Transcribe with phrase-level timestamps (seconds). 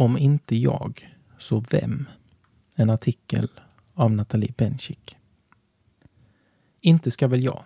[0.00, 2.08] Om inte jag, så vem?
[2.74, 3.48] En artikel
[3.94, 5.16] av Nathalie Benchik.
[6.80, 7.62] Inte ska väl jag.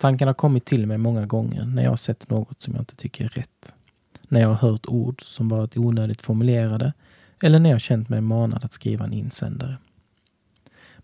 [0.00, 2.96] Tanken har kommit till mig många gånger när jag har sett något som jag inte
[2.96, 3.74] tycker är rätt.
[4.28, 6.92] När jag har hört ord som varit onödigt formulerade
[7.42, 9.76] eller när jag känt mig manad att skriva en insändare.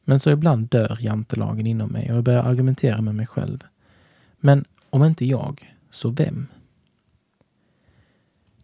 [0.04, 3.64] Men så ibland dör jantelagen inom mig och jag börjar argumentera med mig själv.
[4.36, 6.46] Men om inte jag, så vem?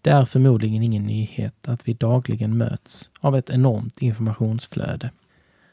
[0.06, 5.10] Det är förmodligen ingen nyhet att vi dagligen möts av ett enormt informationsflöde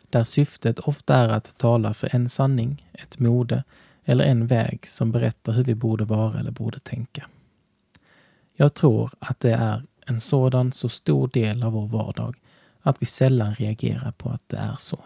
[0.10, 3.64] där syftet ofta är att tala för en sanning, ett mode
[4.06, 7.28] eller en väg som berättar hur vi borde vara eller borde tänka.
[8.54, 12.36] Jag tror att det är en sådan så stor del av vår vardag
[12.82, 15.00] att vi sällan reagerar på att det är så.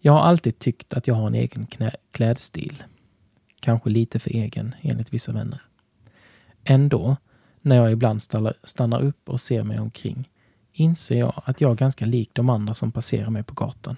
[0.00, 1.66] Jag har alltid tyckt att jag har en egen
[2.10, 2.82] klädstil.
[3.60, 5.62] Kanske lite för egen, enligt vissa vänner.
[6.64, 7.16] Ändå,
[7.66, 8.22] när jag ibland
[8.64, 10.30] stannar upp och ser mig omkring,
[10.72, 13.96] inser jag att jag är ganska lik de andra som passerar mig på gatan.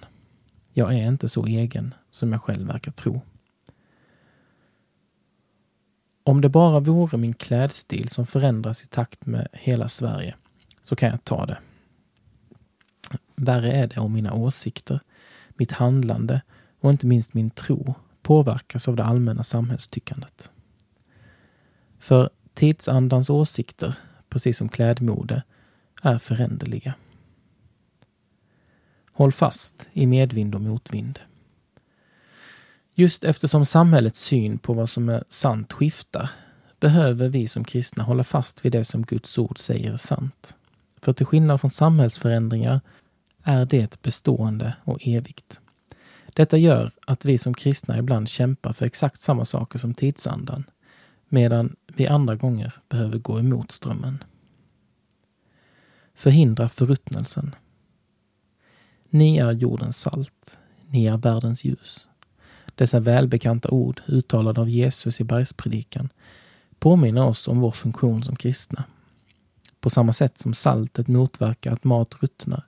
[0.72, 3.20] Jag är inte så egen som jag själv verkar tro.
[6.24, 10.34] Om det bara vore min klädstil som förändras i takt med hela Sverige
[10.80, 11.58] så kan jag ta det.
[13.36, 15.00] Värre är det om mina åsikter,
[15.48, 16.42] mitt handlande
[16.80, 20.52] och inte minst min tro påverkas av det allmänna samhällstyckandet.
[21.98, 23.94] För tidsandans åsikter,
[24.28, 25.42] precis som klädmode,
[26.02, 26.94] är föränderliga.
[29.12, 31.18] Håll fast i medvind och motvind.
[32.94, 36.30] Just eftersom samhällets syn på vad som är sant skiftar
[36.80, 40.56] behöver vi som kristna hålla fast vid det som Guds ord säger är sant.
[41.00, 42.80] För till skillnad från samhällsförändringar
[43.42, 45.60] är det bestående och evigt.
[46.26, 50.64] Detta gör att vi som kristna ibland kämpar för exakt samma saker som tidsandan,
[51.28, 54.24] medan vi andra gånger behöver gå emot strömmen.
[56.14, 57.54] Förhindra förruttnelsen.
[59.10, 60.58] Ni är jordens salt.
[60.86, 62.08] Ni är världens ljus.
[62.74, 66.08] Dessa välbekanta ord, uttalade av Jesus i bergspredikan,
[66.78, 68.84] påminner oss om vår funktion som kristna.
[69.80, 72.66] På samma sätt som saltet motverkar att mat ruttnar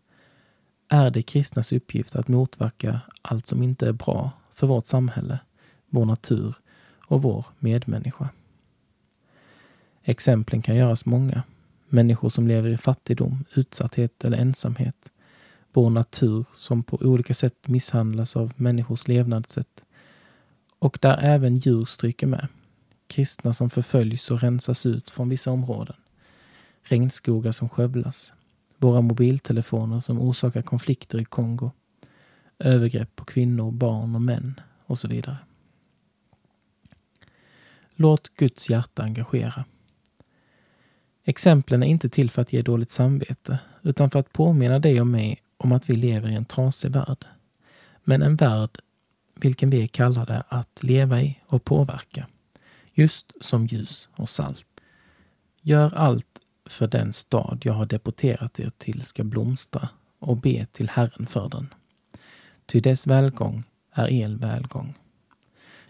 [0.89, 5.39] är det kristnas uppgift att motverka allt som inte är bra för vårt samhälle,
[5.89, 6.55] vår natur
[7.07, 8.29] och vår medmänniska.
[10.03, 11.43] Exemplen kan göras många.
[11.89, 15.13] Människor som lever i fattigdom, utsatthet eller ensamhet.
[15.73, 19.85] Vår natur som på olika sätt misshandlas av människors levnadssätt.
[20.79, 22.49] Och där även djur stryker med.
[23.07, 25.97] Kristna som förföljs och rensas ut från vissa områden.
[26.83, 28.33] Regnskogar som skövlas.
[28.79, 31.71] Våra mobiltelefoner som orsakar konflikter i Kongo.
[32.59, 35.39] Övergrepp på kvinnor, barn och män och så vidare.
[37.95, 39.65] Låt Guds hjärta engagera.
[41.25, 45.07] Exemplen är inte till för att ge dåligt samvete, utan för att påminna dig och
[45.07, 47.25] mig om att vi lever i en trasig värld.
[48.05, 48.79] Men en värld
[49.41, 52.27] vilken vi är kallade att leva i och påverka,
[52.93, 54.67] just som ljus och salt.
[55.63, 59.89] Gör allt för den stad jag har deporterat er till ska blomstra
[60.19, 61.75] och be till Herren för den.
[62.67, 64.95] Ty dess välgång är er välgång.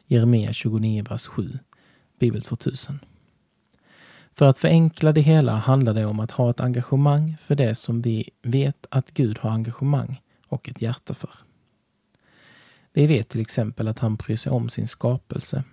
[0.07, 1.59] Jeremia 29, vers 7,
[2.19, 2.99] Bibel 2000.
[4.41, 8.03] För att förenkla det hela handlar det om att ha ett engagemang för det som
[8.03, 11.31] vi vet att Gud har engagemang och ett hjärta för.
[12.93, 15.65] Vi vet till exempel att han bryr sig om sin skapelse,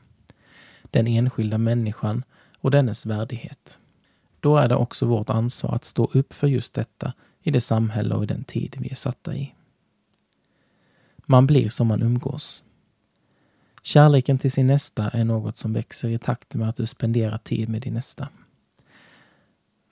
[0.83, 2.23] den enskilda människan
[2.59, 3.79] och dennes värdighet.
[4.39, 8.15] Då är det också vårt ansvar att stå upp för just detta i det samhälle
[8.15, 9.53] och i den tid vi är satta i.
[11.25, 12.63] Man blir som man umgås.
[13.81, 17.69] Kärleken till sin nästa är något som växer i takt med att du spenderar tid
[17.69, 18.27] med din nästa.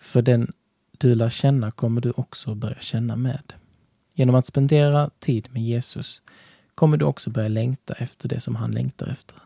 [0.05, 0.51] För den
[0.91, 3.53] du lär känna kommer du också börja känna med.
[4.13, 6.21] Genom att spendera tid med Jesus
[6.75, 9.37] kommer du också börja längta efter det som han längtar efter.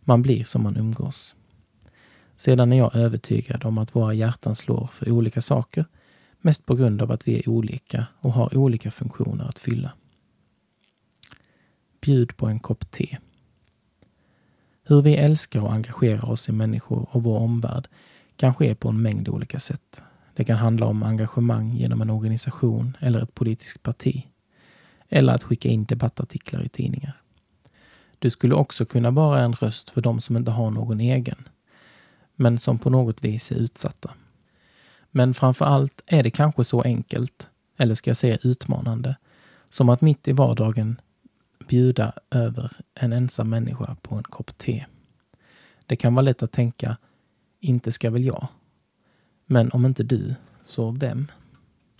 [0.00, 1.34] Man blir som man umgås.
[2.36, 5.84] Sedan är jag övertygad om att våra hjärtan slår för olika saker,
[6.40, 9.92] mest på grund av att vi är olika och har olika funktioner att fylla.
[12.00, 13.18] Bjud på en kopp te.
[14.82, 17.88] Hur vi älskar och engagerar oss i människor och vår omvärld
[18.38, 20.02] kan ske på en mängd olika sätt.
[20.34, 24.26] Det kan handla om engagemang genom en organisation eller ett politiskt parti.
[25.08, 27.22] Eller att skicka in debattartiklar i tidningar.
[28.18, 31.44] Du skulle också kunna vara en röst för de som inte har någon egen,
[32.34, 34.10] men som på något vis är utsatta.
[35.10, 39.16] Men framför allt är det kanske så enkelt, eller ska jag säga utmanande,
[39.70, 41.00] som att mitt i vardagen
[41.68, 44.84] bjuda över en ensam människa på en kopp te.
[45.86, 46.96] Det kan vara lätt att tänka
[47.60, 48.48] inte ska väl jag?
[49.46, 50.34] Men om inte du,
[50.64, 51.26] så vem?